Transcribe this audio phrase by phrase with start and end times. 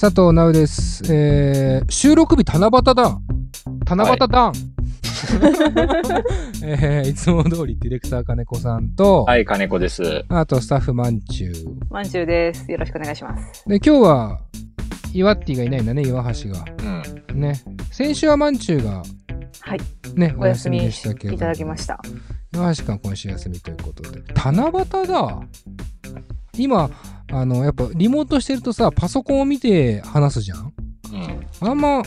[0.00, 1.02] 佐藤直です。
[1.12, 3.20] えー、収録日七夕だ
[3.86, 4.52] 七夕だ、
[6.64, 10.24] えーいつも通りディレクター金子さんと、はい、金子です。
[10.30, 11.66] あとスタッフマンチュー。
[11.90, 12.72] まんじゅうです。
[12.72, 13.62] よろしくお願いします。
[13.68, 14.40] で、今日は、
[15.12, 16.64] 岩ッティがいないんだね、岩橋が。
[17.30, 17.38] うん。
[17.38, 17.60] ね。
[17.90, 19.02] 先週はマンチューが、
[19.60, 19.80] はい。
[20.14, 21.34] ね、おお休みでしたけど。
[21.34, 22.00] いただきました。
[22.54, 24.22] 岩橋君は今週休みということで。
[24.34, 25.40] 七夕だ
[26.56, 26.88] 今、
[27.32, 30.72] あの、やっぱリモートしてるとさ、パソコンを見て話すじゃん？
[31.12, 31.68] うん。
[31.68, 32.02] あんま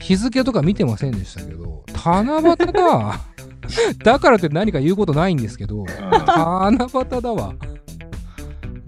[0.00, 3.20] 日付とか見てませんでしたけど、七夕だ。
[4.04, 7.54] だからって何か言うことないんですけど、七夕だわ。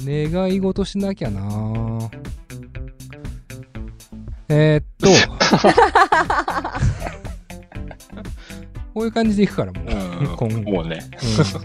[0.04, 1.40] 願い事しなきゃな
[4.48, 5.08] えー、っと、
[8.94, 9.84] こういう感じでいくからもう。
[9.84, 9.88] う
[10.32, 10.36] ん。
[10.36, 11.00] 今後もうね。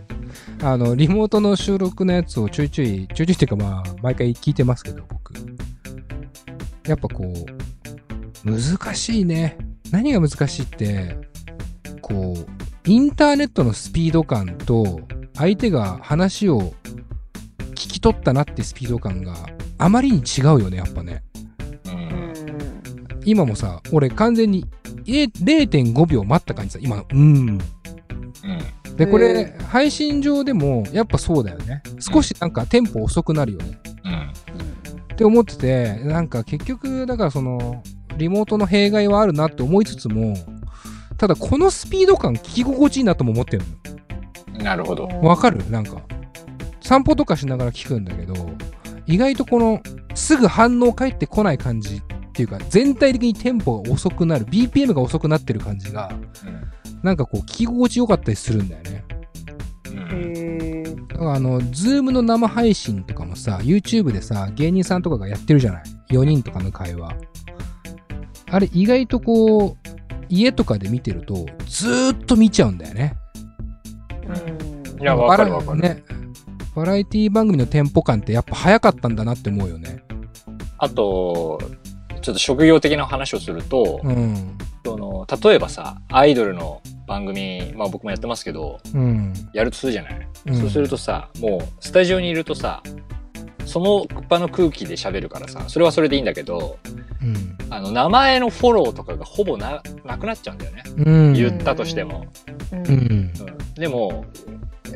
[0.08, 0.21] うん
[0.64, 5.34] あの、リモートの収録のやつをちょいちょい、ちょいちょいっていうかまあ、毎回聞いてますけど、僕。
[6.88, 9.58] やっぱこう、難しいね。
[9.92, 11.18] 何が難しいって、
[12.02, 12.46] こう、
[12.86, 15.02] インターネットのスピード感と、
[15.36, 16.74] 相手が話を
[17.72, 19.36] 聞き取ったなってスピード感が
[19.80, 21.24] あまりに違うよね、やっぱね。
[23.26, 24.66] 今もさ、俺完全に
[25.08, 27.50] え0.5秒待った感じさ、今の、うーん。
[27.50, 27.60] うん。
[29.06, 31.82] で、こへれ、配信上でも、やっぱそうだよね。
[32.00, 33.80] 少しなんかテンポ遅くなるよね。
[34.04, 34.12] うん。
[35.14, 37.82] って思ってて、なんか結局、だからその、
[38.18, 40.36] リモートの弊害はあるなって思いつつも、
[41.18, 43.64] ただこのスピード感聞き心地いいなとも思ってる
[44.60, 45.08] なるほど。
[45.08, 45.22] の。
[45.22, 45.68] わかる？
[45.70, 46.02] なんか。
[46.82, 48.34] 散歩とかしながら聞くんだけど、
[49.06, 49.82] 意外とこの、
[50.14, 52.02] すぐ反応返ってこない感じっ
[52.34, 56.12] ていうか、全体的にテンポが遅くなる、BPM が遅くなってる感じが、
[57.04, 59.06] なんかこう聞き心地よかったりするんだよね。
[59.88, 59.98] うん。
[59.98, 67.16] へーだからあの、ズームの生配信とかもさ、YouTube でさ、芸人さんとかがやってるじゃない ?4 人とかの会話。
[68.50, 69.90] あれ、意外とこう、
[70.30, 73.18] 家とかで見てると、ずーっと見ちゃうんだよね。
[74.28, 75.80] うんいや、わかるわかる。
[75.80, 76.04] ね。
[76.76, 80.04] バラエティ番組のテンポ感ってやっぱ早かったんだなって思うよね。
[80.78, 81.60] あと、
[82.22, 84.58] ちょっと職業的な話をすると、うん。
[84.84, 89.34] その、例えばさ、アイドルの番組、まあ僕もやってますけど、うん。
[89.54, 92.82] やるとするじゃない、うんそうするとさ、もう、スタジオにいるとさ、
[93.66, 96.78] その場の空気で喋るからさ、それはそれでいいんだけど、
[97.22, 97.58] うん。
[97.70, 100.84] あの、名前のフォローとかがほぼな、なくなっちゃうんだよね。
[100.98, 101.34] うん。
[101.34, 102.26] 言ったとしても。
[102.72, 102.90] うんうん。
[102.90, 103.32] うん
[103.76, 104.26] でも、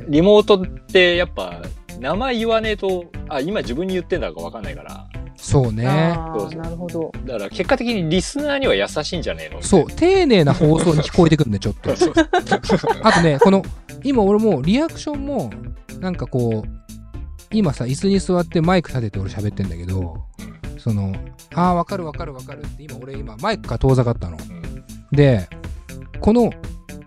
[0.07, 1.61] リモートってやっぱ、
[1.99, 5.07] 名前言わねえと、あ、今自分に言ってんだかわかんないから。
[5.35, 6.17] そうね。
[6.37, 7.11] そうそうなるほど。
[7.25, 11.91] だから結果的にリスナーには優しいんじゃねえのそう、丁寧な放送に聞こえてくるんだよ、ちょっと。
[13.03, 13.63] あとね、この、
[14.03, 15.51] 今俺もリアクションも、
[15.99, 16.69] なんかこう、
[17.51, 20.23] 今さ、椅子に座ってマイク立てて俺喋ってんだけど、
[20.77, 21.13] その、
[21.53, 24.37] ああ、わかるわかるわかるって、今俺今マイクが遠ざかったの。
[24.37, 24.65] うん
[25.11, 25.47] で、
[26.19, 26.51] この、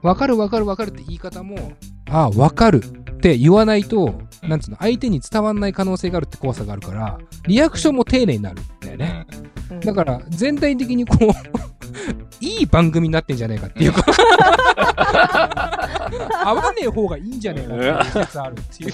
[0.03, 1.73] わかるわかるわかるって言い方も、
[2.11, 2.83] ああ、わかる
[3.19, 7.19] って言わないと、なんつうの、相手に伝わんない可能性があるって怖さがあるから、
[7.49, 9.27] リアクションも丁寧になるんだよね。
[9.71, 11.29] うんだから、全体的にこう、
[12.41, 14.03] いい番組になってんじゃねえかっていうか、
[16.45, 18.93] 合わねえ方がいいんじゃねえかっていう説あるっていう。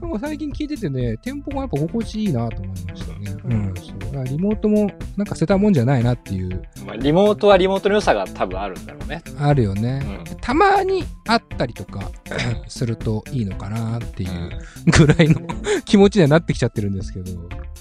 [0.00, 3.36] なんか最近聞いててね、テンポがやっぱ心地いいなと思いましたね。
[3.44, 4.24] うん、そう。
[4.24, 9.22] リモートもなんか捨てたもんじゃないなっていう、まあ、リモートはリモートの良さが多分あるんだろうね。
[9.38, 10.02] あるよね。
[10.26, 12.10] うんたまに会ったりとか
[12.66, 14.50] するといいのかなっていう
[14.86, 15.40] ぐらいの
[15.86, 17.30] 気持ちにはなってきちゃってるんですけど、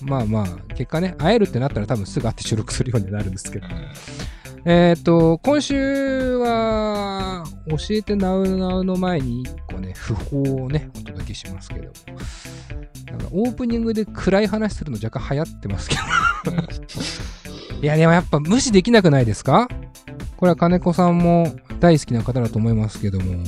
[0.04, 3.68] まあまあ、結果ね、会えるってなったら多分すぐ会って収録するようになるんですけど。
[4.64, 11.92] えっ、と、今週は、教えてなうなうの前に一個ね、訃報をね、お届けしますけども。
[13.12, 15.96] なんかオープニングで暗い話するの若干流行ってますけ
[16.46, 16.52] ど。
[17.82, 19.68] いや、でもやっぱ無視できなくないですか？
[20.38, 23.44] これは金子さんも大好きな方だと思いますけども。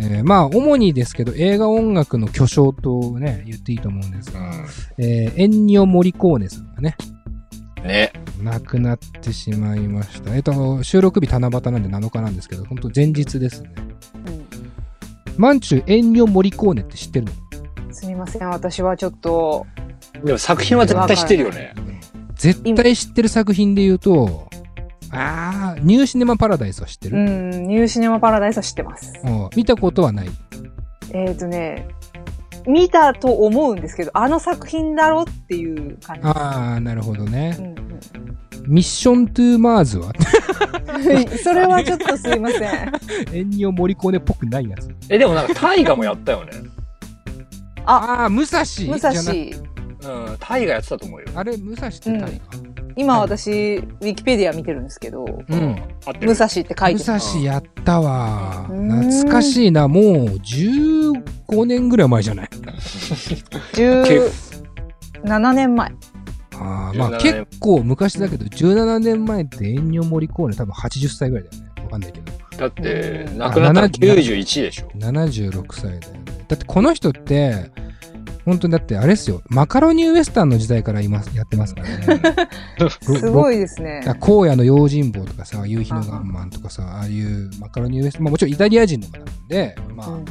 [0.00, 4.52] えーまあ、主にですけど、映画音楽の巨匠とね、言っていいと思うんですが、
[4.98, 6.96] えーエンニオ・モリコーネさんがね、
[7.80, 8.12] ね。
[8.42, 10.34] 亡くなってしまいました。
[10.34, 13.70] えっと、収録日七夕なんで7日なんですけど、本当前日ですね。
[15.36, 17.32] マンチュエンニョ・モリコーネって知ってるの？
[17.32, 19.66] うんすみません、私はちょっと、
[20.24, 21.74] でも作品は絶対知ってるよね。
[22.36, 24.48] 絶対知ってる作品で言うと、
[25.10, 29.12] あー、ニューシネマ・パラダイスは知ってうる、ん、ニューシネマパラダイスは知ってます。
[29.24, 30.28] うん見たことはない。
[31.12, 31.88] えっ、とね、
[32.66, 36.22] 見たと思うんですけど、あの作品だろっていう感じ。
[36.24, 37.62] あー、なるほどねう。
[37.62, 37.74] ん
[38.66, 40.12] ミッション・トゥ・マーズは？
[40.88, 42.92] うん、それはちょっとすいません。
[43.32, 44.90] エンニョ・モリコーネっぽくないやつ。
[45.08, 46.52] え、でもなんか大河もやったよね。
[47.86, 48.60] あー、武蔵
[48.92, 49.12] 武蔵。
[49.12, 49.34] じゃなう
[50.30, 51.26] うん、タイがやってたと思うよ。
[51.34, 52.28] あれ、武蔵ってタイか。
[52.96, 55.76] 今私、ウィキペディア見てるんですけど、うん。
[56.20, 57.20] 武蔵って書いて武る。
[57.20, 58.66] 蔵やったわ。
[58.68, 59.88] うん懐かしいな。
[59.88, 60.04] もう
[60.36, 61.22] 15
[61.66, 62.48] 年ぐらい前じゃない
[63.74, 65.92] ？17年前。
[66.60, 71.70] あーまあ17年結構昔だけど、17年前ってエンニョ・モリコーネ多分80歳ぐらいだよね。
[71.84, 72.32] わかんないけど。
[72.58, 74.88] だって、うん亡くなったのあ70 91でしょ。
[74.96, 76.22] 76歳だよね。
[76.48, 77.70] だってこの人って、
[78.48, 79.42] 本当にだってあれですよ。
[79.48, 82.22] マカロニウエスタンの時代からいますやってますからね。
[83.00, 84.02] すごいですね。
[84.04, 90.24] 荒野の用心棒とかさ、夕日のガンマンとかさ、ああいうマカロニウエスタン、まあもちろんイタリア人の方なんで、まあ、うん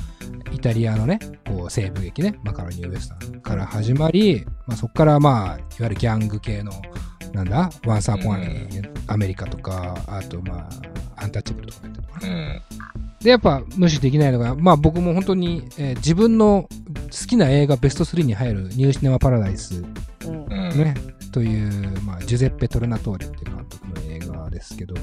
[0.51, 6.71] イタリアのね、こう西部劇ね、マカロニウエスタンから始まり、まあそこからまあ、いわゆるギャング系の、
[7.33, 8.41] なんだ、ワンサーポン
[9.07, 10.67] アメリカとか、あとま
[11.15, 12.27] あ、アンタッチャブルとかやってるのかな。
[12.27, 12.61] うん。
[13.21, 16.67] で、やっぱ無視できないのが、まあ僕も本当に、えー自分の
[17.11, 19.83] 好きな映画ベスト3に入るニューシネマパラダイス。
[20.25, 20.45] うん。
[20.45, 20.49] うん。
[20.77, 20.93] ね、
[21.31, 24.95] という、まあ、ジュゼッペ・トレナトーレっていう監督の映画ですけど、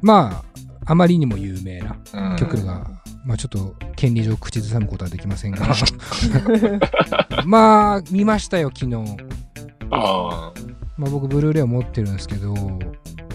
[0.00, 0.42] ま
[0.86, 2.36] あ、あまりにも有名なうん。
[2.36, 2.86] 曲が、
[3.24, 5.66] まあちょっと権利上口ずさむことはできませんが、
[7.46, 8.96] まあ、見ましたよ、昨日。
[9.90, 10.52] あ
[10.96, 12.52] まあ僕、ブルーレイを持ってるんですけど、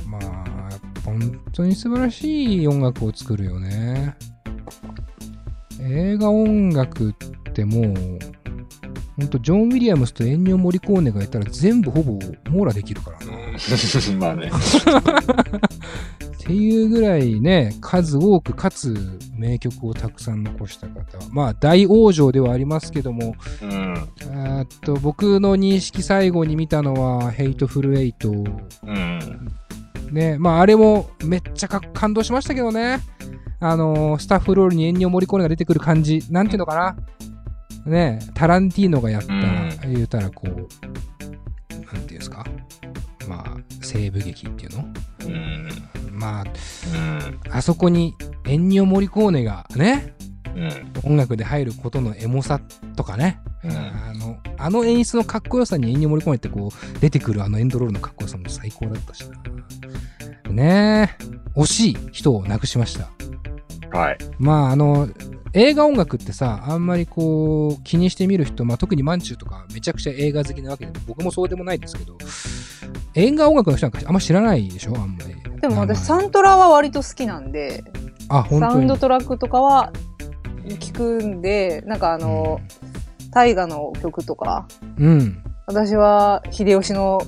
[0.06, 0.70] まあ、
[1.06, 4.16] 本当に素晴らしい音楽を作るよね。
[5.80, 8.20] 映画音楽ってもう、
[9.18, 12.20] 本当ジョン・ウィリアムスとエンニオ・モリコーネがいたら全部ほぼ
[12.50, 13.34] 網羅できるからな。
[13.34, 13.38] あ。
[14.20, 14.52] まあね。
[16.48, 18.96] っていうぐらいね、数多くかつ
[19.36, 21.04] 名曲をたくさん残した方。
[21.30, 23.96] まあ大往生ではありますけども、うん。
[24.22, 28.30] えーっと、僕の認識最後に見たのは、ヘイトフルエイト。
[28.32, 28.34] う
[28.94, 29.52] ん。
[30.12, 33.00] ね、まああれもめっちゃか感動しましたけどね。
[33.60, 36.24] あのースタッフロールにエンニオ・モリコーネが出てくる感じ。
[36.30, 36.96] なんていうのかな。
[37.88, 42.46] ね、タランティーノがやった、うん言うたらこう、なんていうんですか？
[43.28, 44.86] まあ、西部劇っていうの？
[45.26, 45.70] うん。
[46.12, 46.48] まあ、う
[46.98, 47.54] ん。
[47.54, 48.14] あそこに
[48.46, 50.16] エンニオ・モリコーネがね、
[50.56, 51.12] うん。
[51.12, 52.60] 音楽で入ることのエモさ
[52.96, 60.52] とかね、うんあの、あの演出のかっこよさにエンニオ・モリコーネってこう、出てくるあのエンドロールのかっこよさも最高だったしな。
[60.52, 61.18] ね
[61.56, 63.10] え、惜しい人を亡くしました。
[63.98, 64.18] はい。
[64.40, 65.10] まあ、あの、
[65.54, 72.18] 映画音楽ってさ、あんまりこう、気にして見る人、まあ特にマンチューとかめちゃくちゃ映画好きなわけで、僕もそうでもないですけど、
[73.16, 74.96] 映画音楽の人なんかあんま知らないでしょ？
[74.96, 75.36] あんまり。
[75.62, 77.84] でも私、サントラは割と好きなんで、
[78.30, 78.98] あ、本当にサウンド。
[78.98, 79.92] トラックとかは
[80.66, 82.62] 聞くんで、なんかあの、
[83.32, 84.68] 大河の曲とか、
[85.00, 85.44] うん。
[85.66, 87.22] 私は秀吉の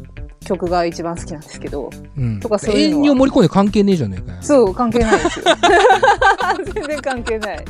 [0.50, 2.40] 曲が一番好きなんですけど、うん。
[2.40, 4.38] とかそういうのはエンニオ・モリコーネ関係ねえじゃねえかよ。
[4.42, 5.46] そう、関係ないですよ。
[6.74, 7.66] 全然関係ない。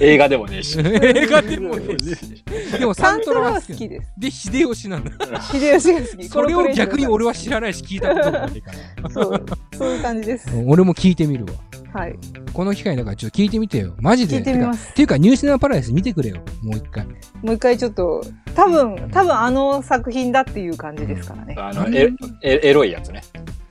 [0.00, 0.78] 映画でもねえし。
[0.78, 2.44] 映画でもねえし。
[2.78, 4.12] でもサントラは好きです。
[4.18, 5.10] で、秀吉なんだ。
[5.40, 6.28] 秀吉が好き。
[6.28, 8.72] それを逆に俺は知知らないし聞いたことがないか
[9.02, 9.10] ら。
[9.10, 9.44] そう、
[9.76, 10.48] そういう感じです。
[10.66, 11.52] 俺も聞いてみるわ。
[11.92, 12.14] はい。
[12.52, 13.94] この機会だからちょっと聞いてみてよ。
[13.98, 14.36] マジで。
[14.36, 16.36] 聞いてみますてかっていうか、ニューシネマパラダイス見てくれよ。
[16.62, 17.06] もう一回。
[17.06, 18.22] もう一回ちょっと、
[18.54, 21.54] 多分、多分あの作品だっていう感じですからね。
[21.58, 22.10] あの、 エ
[22.42, 23.22] エエロいやつね。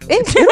[0.08, 0.52] え、エロ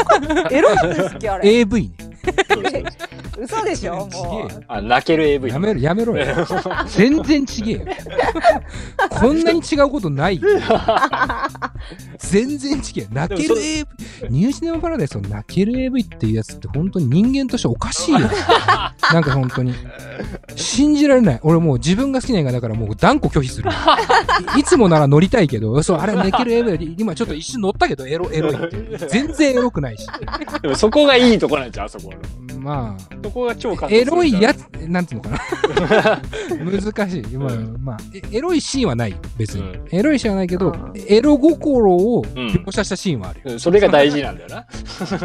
[0.51, 2.06] エロかったですっけあれ？AV ね。
[3.37, 4.63] 嘘でしょもう。
[4.67, 5.49] あ、泣ける AV。
[5.51, 6.25] やめろ、やめろよ。
[6.89, 7.85] 全然ちげえよ。
[9.09, 10.49] こんなに違うことないよ。
[12.17, 13.09] 全然ちげえよ。
[13.13, 13.87] 泣ける AV。
[14.29, 18.19] ニューシネマパラダイスを泣ける AV っていうやつって本当に人間としておかしいよ。
[19.13, 19.73] なんか本当に。
[20.55, 21.39] 信じられない。
[21.43, 23.69] 俺もう自分が好きな映画だからもう断固拒否する。
[24.55, 29.07] いいつもなら乗りたいけど、そう、あれ泣ける AV で今ちょっと一瞬乗ったけどエロ、エロいって。
[29.07, 30.07] 全然エロくないし。
[30.61, 32.16] でもそこがいいとこなんじゃん、あそこの。
[32.59, 36.21] まあ、そこが超エロいやつ、なんていうのかな。
[36.81, 37.37] 難しい。
[37.37, 37.97] まあ、うんまあ、
[38.31, 39.15] えエロいシーンはない。
[39.37, 39.61] 別に。
[39.61, 43.51] うんエロいシーンはないけど、うんエロ心をうん描写したシーンはあるよ。
[43.53, 44.65] うんそれが大事なんだよな。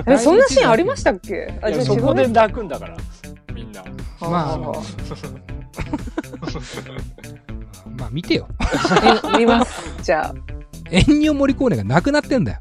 [0.13, 1.55] え、そんなシーンありましたっけ？
[1.63, 2.97] あ、そこで違う泣くんだから、
[3.55, 3.83] みんな。
[4.21, 4.59] まあ、まあ、あ
[7.99, 8.47] まあ、見てよ。
[9.35, 9.73] え見ます。
[10.03, 10.35] じゃあ。
[10.91, 12.59] エンニオ・モリコーネがなくなってんだよ。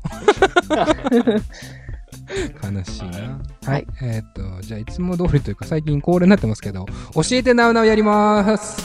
[2.63, 3.39] 悲しいな。
[3.65, 3.87] ははいい。
[4.01, 8.81] えーっと、じゃあ、いつも通りというか、最近恒例になってますけど、教えてなうなうやります。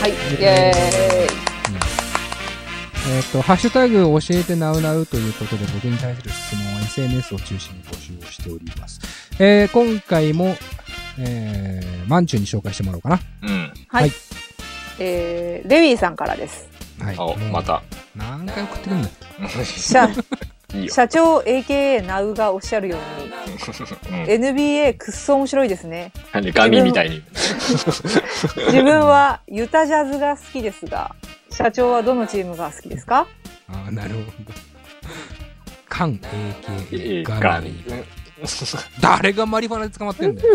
[0.00, 0.10] はい。
[0.10, 1.48] イェーイ。
[3.10, 9.00] えーっと、ハッシュタグ教えてなうなうということで僕に対する質問は SNS を中心に募集をしております。
[9.38, 10.56] えー今回も、
[11.18, 13.20] えー、マンチューに紹介してもらおうかな。
[13.42, 13.72] うん。
[13.88, 14.12] はい。
[14.98, 16.68] えー、レウィーさんからです。
[17.00, 17.16] はい。
[17.50, 17.62] ま。
[17.62, 17.82] た。
[18.14, 19.14] 何回送ってくんだよ。
[19.64, 20.08] 社
[20.74, 20.92] いいよ。
[20.92, 23.38] 社長 AKA ナウがおっしゃるように、うん
[24.24, 26.12] NBA くっそ面白いですね。
[26.32, 27.22] なんでガミみたいに。
[28.66, 31.14] 自分はユタジャズが好きですが、
[31.50, 33.26] 社長はどのチームが好きですか？
[33.68, 34.26] ああ、なるほど。
[35.88, 36.18] 缶
[36.90, 37.84] AK ガがラリ
[39.00, 40.48] 誰がマリファナで捕まってんだよ。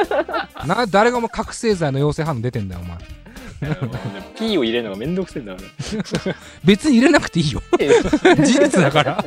[0.66, 2.98] な、誰がもう覚醒剤の陽性反応出てんだよ、お前。
[4.38, 5.62] P を入れるのがめんどくせえんだか
[6.64, 7.62] 別に入れなくていいよ。
[8.24, 8.36] ら。
[8.44, 9.24] 事実だから。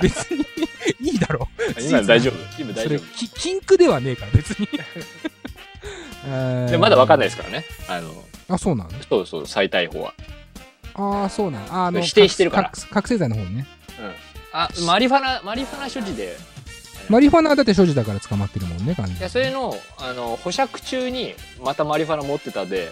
[0.00, 0.44] 別に
[1.00, 1.48] いいだろ。
[1.80, 2.34] 今大丈夫。
[2.62, 2.98] 今大丈夫。
[3.16, 4.68] き禁句ではねえから、別に。
[6.70, 7.30] でまだわかんないい。
[7.30, 7.64] ですからね。
[7.88, 8.90] あの、あ、そうなの？
[9.08, 10.14] そうそう、再逮捕は。
[10.94, 11.66] ああ、そうなの。
[11.74, 13.66] ああの、否定してるから覚覚醒剤の方ね。
[14.52, 16.36] あ、マリファナ、マリファナ所持で、
[17.08, 22.90] マリファナはだって所持だから捕まってるもんね、完全にいや、それの、あの、保釈中に、またマリファナ持ってたで、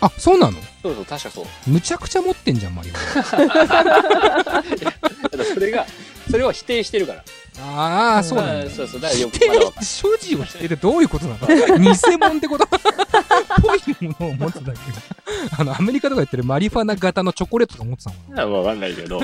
[0.00, 0.56] あ、そうなの？
[0.82, 1.44] そうそう、確かそう。
[1.66, 4.62] むちゃくちゃ持ってんじゃん、マリファナ。
[5.28, 5.86] ただそれが、
[6.30, 7.24] それを否定してるから。
[7.62, 8.70] ああ、そうなんだ。
[8.70, 11.46] そうそう、だからよくまだわか所持をしてってどういうことなの？
[11.78, 12.66] 偽物ってこと？
[12.66, 12.78] ぽ
[13.74, 14.78] いものを持つだけ
[15.58, 18.46] あの、アメリカとか言ってるマリファナ型のチョコレートとか持ってたもんな。
[18.46, 19.20] わかんないけど。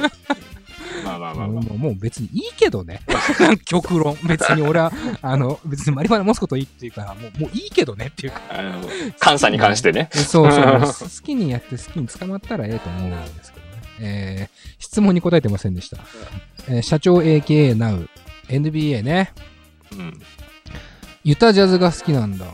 [1.04, 3.00] まあまあまあまもうもう別にいいけどね。
[3.66, 4.16] 極論。
[4.24, 8.42] 別に俺は、あの、別にマリファナ持つこといいっていうから、もうもういいけどねっていうか。
[8.50, 8.58] あ。
[8.58, 8.80] あの、
[9.24, 10.08] 監査に関してね。
[10.14, 10.64] そうそう。
[10.82, 13.82] 好きにやって好きに捕まったらええと思うんですけどね。
[14.00, 15.98] えー、質問に答えてませんでした。
[16.68, 18.08] えー社長 AKA Now。
[18.48, 19.32] NBA ね。
[19.92, 20.20] うん。
[21.24, 22.46] ユタジャズが好きなんだ。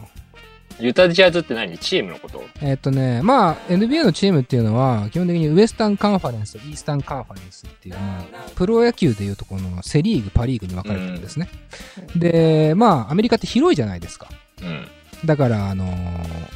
[0.80, 1.78] ユタジャズって何？
[1.78, 2.42] チームのこと？
[2.60, 8.24] えーっとね、まあ、NBA のチームっていうのは、基本的にウエスタンカンファレンスとイースタンカンファレンスっていう、まあ、
[8.54, 11.48] プロ野球でいうとこのセリーグ、パリーグに分かれてるんですね。
[12.16, 14.28] で、まあ、アメリカって広いじゃないですか。
[14.62, 14.88] うん。
[15.24, 16.52] だから、あのー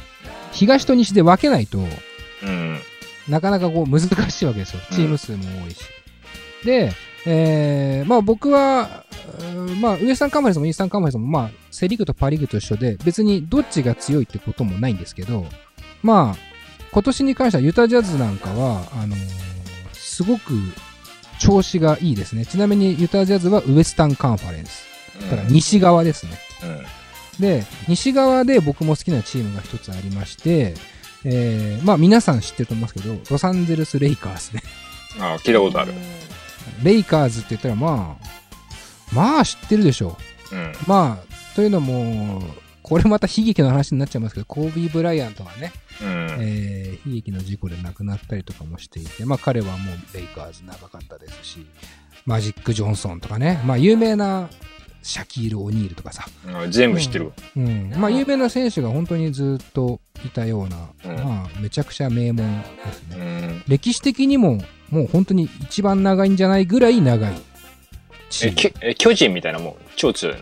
[0.53, 2.79] 東と西で分けないと、うん。
[3.27, 4.79] なかなかこう難しいわけですよ。
[4.91, 5.77] チーム数も多いし。
[6.65, 6.91] で、
[7.29, 9.03] えー、まあ僕は、
[9.81, 15.45] まあウエスタンカンファレンスもイースタンカンファレンスもまあセリーグとパリーグと一緒で別にどっちが強いってこともないんですけど、
[16.01, 16.37] まあ
[16.91, 19.47] 今年に関してはユタジャズなんかは、あのー
[20.17, 20.53] すごく
[21.37, 22.43] 調子がいいですね。
[22.43, 24.83] ちなみにユタジャズはウエスタンカンファレンス。
[25.29, 26.31] だから西側ですね。
[27.37, 27.41] うん。
[27.41, 30.73] で、西側で僕も好きなチームが一つありまして、
[31.23, 34.63] えー、まあ皆さん知ってると思いますけど、ロサンゼルス・レイカーズね。
[35.19, 35.93] ああ、聞いたことある。
[36.83, 40.17] レイカーズって言ったらまあ、まあ知ってるでしょ
[40.51, 40.73] うんう。。
[40.87, 42.41] まあ、というのも、
[42.83, 45.71] これまた悲劇の話になっちゃいますけど、コービー・ブライアントがね、
[46.01, 46.37] うん。
[46.39, 51.65] えー悲劇の事故で亡くなったりとかもしていて、まあ彼はもうレイカーズ長かったですし、
[52.25, 54.49] マジック・ジョンソンとかね、まあ有名な
[55.03, 57.31] シャキール・オニールとかさ、うん全部知ってるわ。
[57.55, 63.36] うん、まあ有名な選手が本当にずっといたような、うんまあめちゃくちゃ名門ですうね。
[63.67, 63.71] ん。
[63.71, 67.33] 歴史的にももう本当に一番長いんじゃないぐらい長い
[68.29, 68.57] チえ、ーム。
[68.57, 70.41] きえ巨人みたいなもん、超強いの？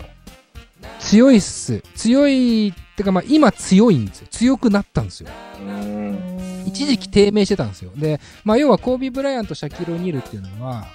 [0.99, 1.81] 強いっす。
[1.95, 4.27] 強いってかまあ今強いんですよ。
[4.31, 5.29] 強くなったんですよ。
[5.59, 6.63] うん。
[6.65, 7.91] 一時期低迷してたんですよ。
[7.95, 10.87] で、まあ要はコービー・ブライアント、シャキール・オニールっていうのは、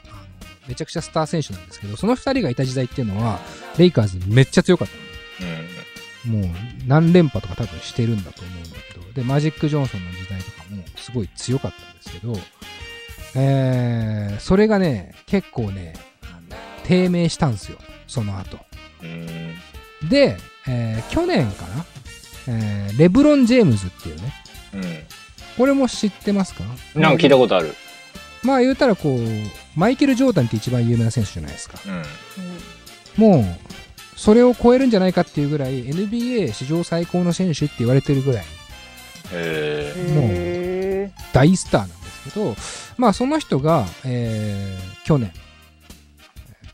[0.68, 3.38] めちゃくちゃスター選手なんですけど、その二人がいた時代っていうのは、
[3.78, 6.28] レイカーズめっちゃ強かった。
[6.28, 6.50] もう
[6.86, 12.36] 何連覇とか多分してるんだと思うんだけど、で、マジック・ジョンソンの時代とかもすごい強かったんですけど、
[13.36, 15.94] えー、それがね、結構ね、
[16.84, 18.58] 低迷したんですよ、その後。
[19.02, 19.54] うん。
[20.08, 20.36] で、
[20.68, 21.84] えー去年かな、
[22.48, 25.06] えーレブロン・ジェームズっていうね、
[25.56, 26.64] これも知ってますか？
[26.94, 27.02] うん。
[27.02, 27.74] なんか聞いたことある。
[28.42, 29.20] まあ言うたらこう、
[29.76, 31.78] マイケル・ジョーダンって一番有名な選手じゃないですか。
[31.86, 33.22] うん。
[33.22, 33.44] もう、
[34.18, 38.44] それを超えるんじゃないかっていうぐらい、NBA 史上最高の選手って言われてるぐらい、
[39.32, 40.49] えへ
[41.32, 42.54] 大スターなんですけど、
[42.98, 45.32] まあその人が、えー去年、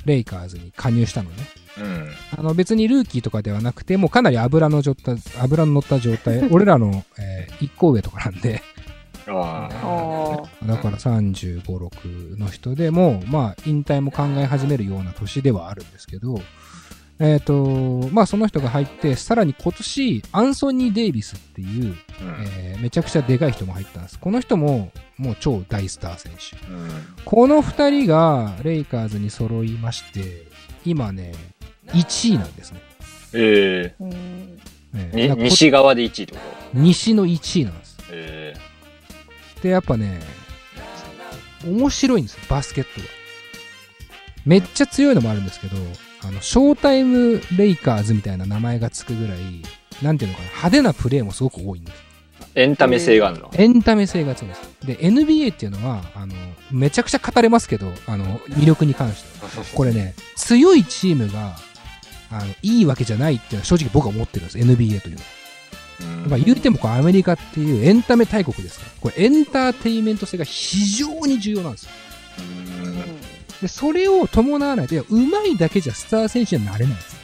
[0.05, 1.37] レイカーズに加入したのね。
[1.77, 1.85] ー。
[1.85, 2.09] うん。
[2.39, 8.63] あの別にルーキーとかではなくて、もうかなり油の状態、油の乗った状態、 俺らの、えー一個上とかなんで、
[9.27, 16.41] あーあだから35、6の人でも、まあ引退も考え始めるような年ではあるんですけど、
[17.19, 22.25] えっ、と、まあその人が入って、さらに今年、アンソニー・デイビスっていう、あ。
[22.25, 22.47] うん。
[22.61, 24.19] えーめちゃくちゃでかい人も入ったんです。
[24.19, 26.57] この人も、もう超大スター選手。
[26.71, 26.89] うん。
[27.25, 30.47] この二人がレイカーズに揃いまして、
[30.85, 31.33] 今ね、
[31.89, 32.81] 1位なんですね。
[33.33, 34.59] えーうん
[34.95, 35.43] えー。
[35.43, 36.39] 西側で1位ってこ
[36.75, 36.79] と？
[36.79, 37.97] 西の1位なんです。
[38.11, 38.55] え
[39.63, 40.21] で、やっぱね、
[41.65, 43.07] 面白いんですよ、バスケットが。
[44.45, 45.77] めっちゃ強いのもあるんですけど、
[46.23, 49.39] あの、ショータイムレイカーズみたいな名前がつくぐらい、
[50.03, 52.07] なんていうのかな、派手なプレーもすごく多いんです。
[52.55, 52.63] ー。
[52.63, 53.51] エンタメ性があるの？
[53.55, 54.87] エンタメ性が強いんです。
[54.87, 56.35] で、NBA っていうのは、あの、
[56.71, 59.65] めちゃくちゃ語れますけど、あの、魅力に関しては。
[59.75, 61.57] これね、強いチームが、
[62.31, 64.59] あの、いいわけじゃないっていうのは正直僕は思ってるんです。
[64.59, 65.27] NBA というのは。
[65.99, 71.91] うんまあ言うてもこうアメリカっていうエンタメ大国ですから、これエンターテインメント性が非常に重要なんですよ。
[73.57, 77.17] うんで、それを伴わないと、いや、うまいだけじゃスター選手にはなれないんです。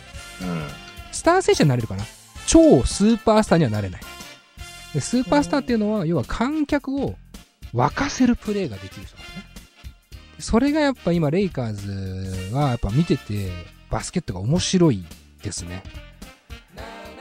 [0.42, 2.04] うんスター選手にはなれるかな
[2.46, 4.00] 超スーパースターにはなれない。
[4.94, 7.16] でスーパースターっていうのは、要は観客を
[7.74, 9.44] 沸かせるプレーができる人なんですね。
[10.38, 11.72] それがやっぱ今、レイカー
[12.50, 13.50] ズはやっぱ見てて、
[13.90, 15.04] バスケットが面白い
[15.42, 15.82] ですね。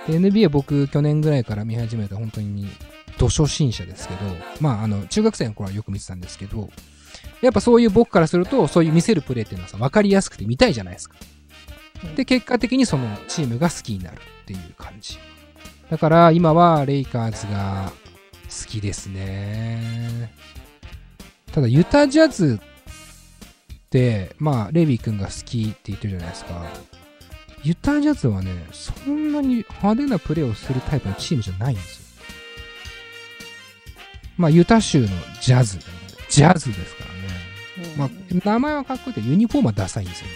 [0.07, 2.67] で NBA 僕去年ぐらいから見始めた本当に
[3.19, 4.19] 土初心者ですけど、
[4.59, 6.69] まああの、中学生の頃はよく見てたんですけど、
[7.41, 11.15] やっぱそういう僕からすると、そういう見せるプレーっていうのはさ、分かりやすくて見たいじゃないですか。
[12.15, 15.17] で、結果的にそのチームが好きになるっていう感じ。
[15.89, 17.91] だから今はレイカーズが
[18.43, 20.31] 好きですね。
[21.51, 26.65] ただ、ユタジャズって、まあ、レビー君が好きって言ってるじゃないですか。
[27.63, 32.05] ユタジャズはね、そんなに派手なプレーをするタイプのチームじゃないんですよ。
[34.37, 35.07] まあ、ユタ州の
[35.41, 35.77] ジャズ。
[36.29, 37.00] ジャズですか。
[37.97, 38.09] まあ、
[38.45, 40.33] 名前はかっこいいけど、ユニフォームはダサいんですよね。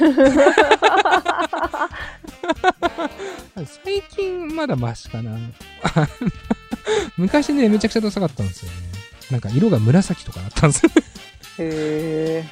[3.84, 5.38] 最近まだマシかな。
[7.16, 8.76] 昔ね、めちゃくちゃダサかったんですよね。
[9.30, 10.90] なんか色が紫とかなったんですよ。
[11.58, 12.44] へ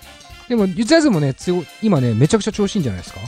[0.48, 3.20] でも、ジャズもね、強い今ね、めちゃくちゃ調子いいんじゃないですか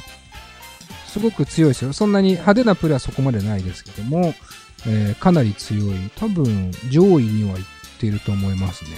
[1.06, 1.92] すごく強いですよ。
[1.92, 4.34] そんなに派手なプレーはそこまでないですけども、
[4.86, 6.10] えーかなり強い。
[6.16, 7.64] 多分、上位にはいっ
[7.98, 8.90] ていると思いますね。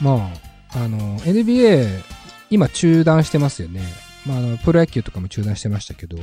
[0.00, 0.30] ま
[0.72, 2.02] あ、あの、NBA、
[2.50, 3.82] 今中断してますよね。
[4.26, 6.18] まあ、あの、プロ野球とかも中断してましたけど、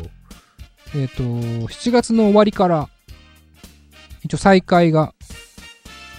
[0.95, 2.89] えっ、と、7月の終わりから、
[4.23, 5.13] 一応再開が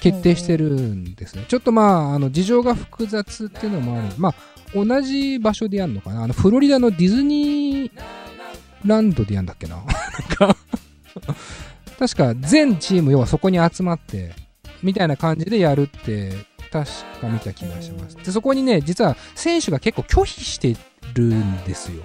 [0.00, 1.44] 決定してるんですね。
[1.48, 4.14] ちょっとまあ、あの、事情が複雑っていうのもある。
[4.18, 4.34] まあ、
[4.74, 7.92] 同じ場所でやるのかなあの、フロリダのディズニー
[8.84, 9.84] ランドでやるんだっけな なん
[10.36, 10.56] か、
[11.98, 14.34] 確か全チーム要はそこに集まって、
[14.82, 16.32] みたいな感じでやるって、
[16.70, 18.16] 確か見た気がします。
[18.16, 20.76] で、そこにね、実は選手が結構拒否して
[21.14, 22.04] るんですよ。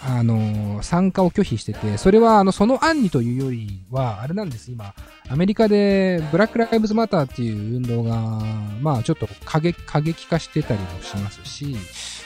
[0.00, 4.94] あの、参加を拒否してて、それは、あの、その案にというよりは、あれなんです、今、
[5.28, 8.40] アメリカで、ブラック・ライブズ・マターっていう運動が、
[8.80, 11.76] まあ、ちょっと過激過激化してたりもしますし、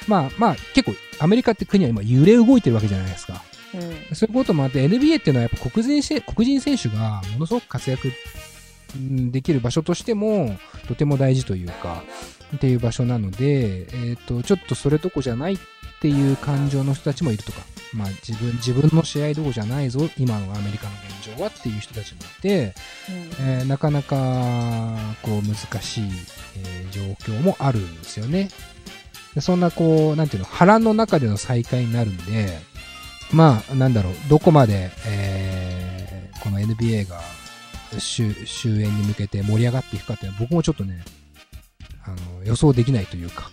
[0.06, 3.42] まあ、まあ、結構、アメリカって国は今、揺れ動いてるわけじゃないですか。
[3.74, 8.14] うんそういうこともあって、NBA っていうのはやっぱ黒人せ黒人選手がものすごく活躍うん
[8.96, 10.56] できる場所としても、
[10.88, 12.02] とても大事というか、
[12.56, 15.58] っていう場所なので、えっ、と、ちょっとそれどこじゃないっ
[16.00, 17.60] ていう感情の人たちもいるとか、
[17.94, 22.74] まあ自分、自分の試合どころじゃないぞ、今のアメリカの現状はっていう人たちもいて、
[23.40, 24.16] えーなかなか、
[25.22, 26.04] こう、難しい、
[26.56, 27.00] えー状
[27.34, 28.50] 況もあるんですよね。
[29.34, 32.58] でそんな、こう、なんていうの、波乱の中での再会になるんで、
[33.32, 37.20] まあ、なんだろう、どこまで、えーこの NBA が
[37.98, 41.04] 終終焉に向けて盛り上がっていくかっていうのは僕もちょっとね、
[42.04, 43.50] あの、予想できないというか、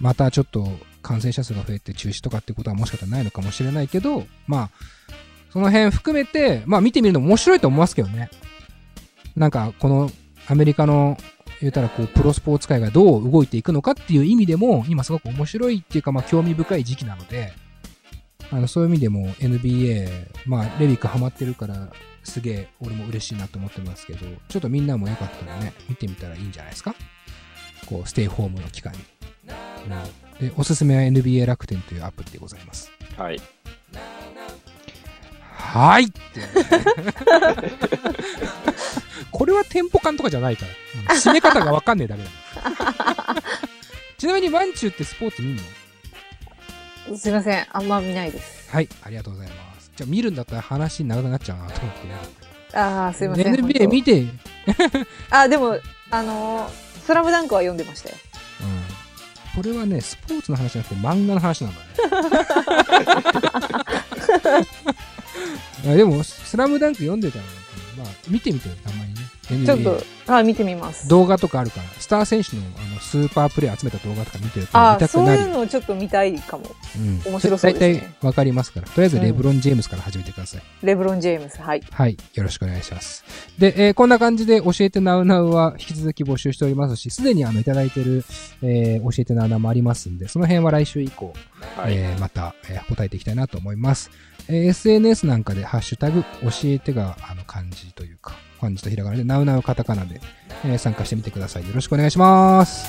[0.00, 0.68] またちょっと
[1.02, 4.70] 感染者数が増えて中止とかってことはもしかしたらないのかもしれないけど、まあ、
[5.52, 8.30] その辺含めて、まあ見てみるの面白いと思いますけどね。
[9.36, 10.10] なんか、この
[10.46, 11.16] アメリカの、
[11.60, 17.52] 言うたらこう、プロスポーツ界がどう動いていくのかっていう意味でも、今すごく面白いっていうか、まあ興味深い時期なので、
[18.50, 20.08] あの、そういう意味でも NBA、
[20.46, 21.90] まあ、レビックハマってるから、
[22.24, 26.94] すげえ、俺も嬉しいなと思ってますけど、ちょっとみんなもよかったらね、見てみたらいいんじゃないですか？
[27.86, 28.98] こう、ステイホームの期間に。
[30.40, 32.90] うん、で、おすすめは NBA 楽天というアプリでございます。
[33.16, 33.40] はい。
[35.50, 36.12] はいって。
[39.30, 40.68] これはテンポ感とかじゃないから。
[41.14, 42.28] うん締め方がわかんねえだけだ。
[44.18, 47.16] ちなみにワンチューってスポーツ見んの？
[47.18, 47.66] すいません。
[47.72, 48.70] あんま見ないです。
[48.70, 49.41] はい、ありがとうございます。
[50.02, 52.76] じゃあ見るんだったら話長くなっちゃうなと思って。
[52.76, 53.54] ああ、すいません。
[53.54, 54.40] NBA 見て、うん。
[55.30, 55.78] あ、でも、
[56.10, 58.16] あのースラムダンクは読んでましたよ。
[59.56, 61.86] これはね、スポーツの話じゃなくて漫画の話なんだね。
[65.96, 67.44] でも、スラムダンク読んでたら、
[67.98, 69.11] まあ、見てみてよ、たまにね。
[69.52, 71.08] NBA ちょっと、あ見てみます。
[71.08, 75.40] 動画とかあるから、スター選手のあのスーパープレー集めた動画とか見てると見あそうたくなる。
[75.42, 76.64] いうのをちょっと見たいかも。
[76.96, 78.86] うん面白そうですね大体わかりますから。
[78.86, 80.62] とりあえずレブロン・ジェームスから始めてください。
[80.82, 81.60] レブロン・ジェームス。
[81.60, 81.82] はい。
[81.90, 82.16] はい。
[82.34, 83.24] よろしくお願いします。
[83.58, 88.24] で、えーこんな感じで教えてなうなうは引き続き募集しておりますし、すでにあのいただいてる、
[88.62, 91.32] えー教えてなうなうもありますんで、その辺は来週以降、
[91.76, 91.94] はい。
[91.94, 94.10] えーまた、えー答えていきたいなと思います。
[94.48, 100.20] えー SNS なんかでハッシュタグ教えてがあの漢字というか、漢字とひらがなでなうなうカタカナで、
[100.64, 101.66] えー参加してみてください。
[101.66, 102.86] よろしくお願いします。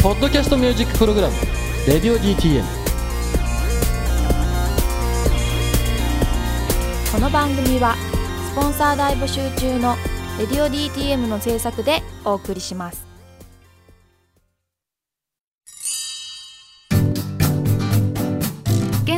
[0.00, 1.34] ポッドキャストミュージックプログラム
[1.88, 2.62] 「レディオ DTM」
[7.12, 7.96] この番組は
[8.52, 9.96] スポンサー大募集中の
[10.38, 13.07] 「レディオ DTM」の制作でお送りします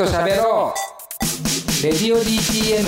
[0.00, 1.84] と喋ろう。
[1.84, 2.84] レディオ DTM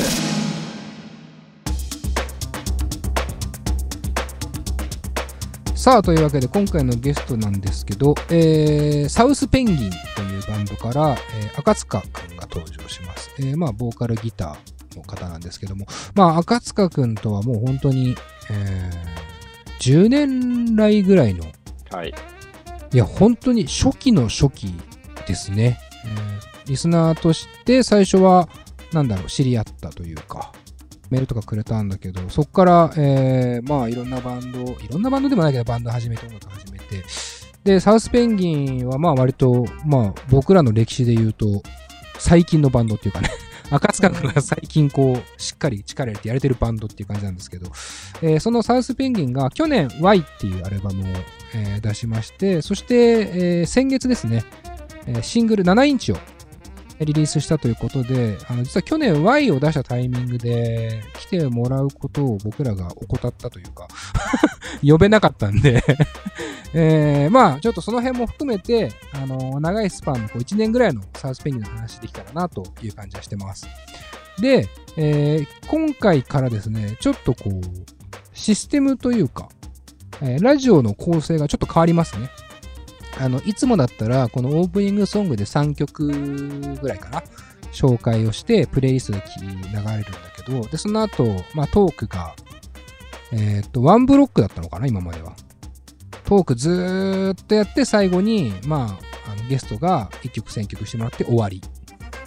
[5.75, 15.85] さあというわけで今回のゲストなんですけど、えー、サウスペンギンというバンドから、えー、赤塚くんが登場します、えー、まあボーカルギターの方なんですけども。
[16.14, 18.16] まあ赤塚くんとはもう本当に、
[18.51, 21.44] えー、10年来ぐらいの。
[21.90, 22.14] はい。
[22.92, 24.75] いや本当に初期の初期
[25.27, 28.48] ですね、えーリスナーとして最初は、
[28.92, 30.53] なんだろう、知り合ったというか、
[31.11, 37.05] メールとかくれたんだけど、そこから、えー、まあいろんなバンド、いろんなバンドでもないけど、バンド始めて、音楽始めて、
[37.64, 41.62] で、サウスペンギンはまあ割と、まあ僕らの歴史で言うと、
[42.18, 43.31] 最近のバンドっていうかね、
[43.70, 47.70] 赤塚君が最近こう、しっかり力入れてやれてるバンドっていう感じなんですけど、
[48.22, 51.07] えーそのサウスペンギンが去年 Y っていうアルバムを、
[51.55, 54.44] えー出しまして、そして、えー先月ですね、
[55.07, 56.16] えシングル7インチを
[57.05, 63.88] リリースしたということで、あの実は去年 Y を出したタイミングで来てもらうことを僕らが怠ったというか、
[64.87, 65.83] 呼べなかったんで
[66.75, 73.67] えーまあちょっとその辺も含めて、あの長いスパンのこう1年ぐらいのサウスペンギンの話できたらなという感じはしてます。
[74.41, 77.61] で、えー今回からですね、ちょっとこう、
[78.35, 79.49] システムというか、
[80.21, 82.31] えーラジオの構成がちょっと変わりますね。
[83.18, 86.07] あの、いつもだったら、このオープニングソングで3曲
[86.77, 87.22] ぐらいかな、
[87.72, 90.05] 紹介をして、プレイリストで流れるんだ
[90.37, 92.35] けど、で、その後、まあ、トークが、
[93.33, 95.35] えーっと、ワンブロックだったのかな、今までは。
[96.25, 101.61] トークずーっとやって、最後に、まあ、あのゲストが1曲選曲してもらって終わり。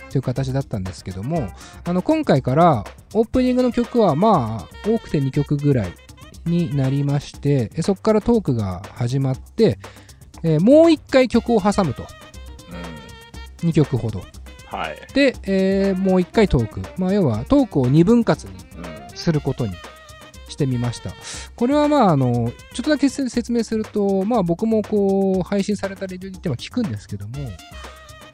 [0.09, 1.49] という形だったんですけども、
[1.83, 5.93] あの、今回から、オープニングの曲は、まあ、多くて2曲ぐらい
[6.45, 9.77] になりまして、そこからトークが始まって、
[10.43, 12.05] えーもう一回曲を挟むと。
[13.61, 13.69] うん。
[13.69, 14.23] 2曲ほど。
[14.67, 14.97] はい。
[15.13, 16.81] で、えーもう一回トーク。
[16.97, 18.81] まあ、要はトークを2分割にう
[19.13, 19.17] ん。
[19.17, 19.73] することに
[20.49, 21.11] してみました。
[21.55, 27.33] これはまあ、あの、ちょっとだけせ説明すると、まあ僕もこう、配信されたレディオにては聞くんですけども、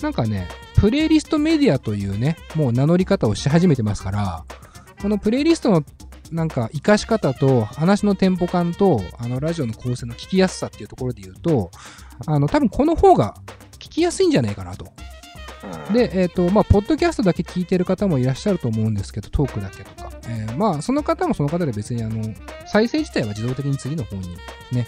[0.02, 4.44] なんかね、プレイリストメディアというね、もう名乗り方をし始めてますから、
[5.02, 5.84] このプレイリストの
[6.32, 11.72] なんか活かし方と話のテンポ感とあのラジオの構成の聞きやすさっていうところで言うと、
[12.26, 13.36] あの多分この方が
[13.74, 14.94] 聞きやすいんじゃないかなと。
[15.88, 20.12] うん、で、えっ、と、まあ、ポッドキャストだけ聞いてる方もいらっしゃると思うんですけど、トークだけとか。
[20.28, 22.24] えーまあ、その方もその方で別に、あの、
[22.66, 24.28] 再生自体は自動的に次の方に
[24.72, 24.88] ね、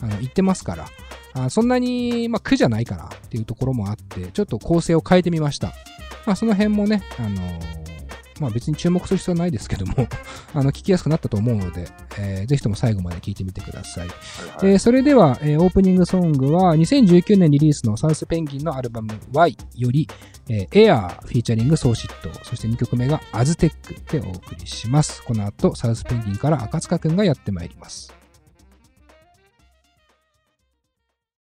[0.00, 0.86] あの、行ってますから、
[1.34, 5.74] あそんなに、まあ、苦じゃないかなっていうところもあって、ちょっと構成を変えてみました。
[6.24, 7.83] まあ、その辺もね、あのー
[8.40, 9.94] まあ別に注目する必要はないですけども、
[10.54, 14.06] あの、聞きやすくなったと思うので、えーぜひとも最後まで聞いてみてください。
[14.06, 20.08] はいはいえーそれでは、えーオープニングソングは2019年リリースの South Penguinのアルバム Y より、
[20.48, 25.22] えー、Air フィーチャリング荘子it、そして2曲目が aztec でお送りします。
[25.22, 28.12] この後、 South Penguinから赤塚くんがやってまいります。